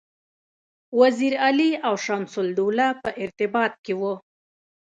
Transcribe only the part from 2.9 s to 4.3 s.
په ارتباط کې وه.